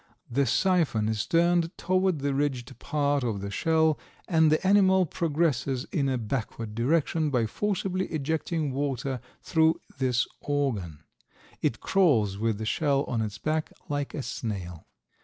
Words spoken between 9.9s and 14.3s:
this organ. It crawls with the shell on its back, like a